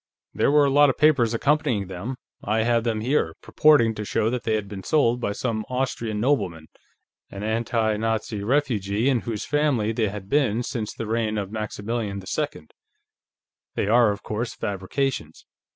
[0.33, 4.31] There were a lot of papers accompanying them I have them here purporting to show
[4.31, 6.69] that they had been sold by some Austrian nobleman,
[7.29, 12.19] an anti Nazi refugee, in whose family they had been since the reign of Maximilian
[12.19, 12.67] II.
[13.75, 15.45] They are, of course, fabrications.